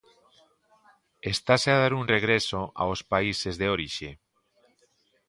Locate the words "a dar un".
1.71-2.05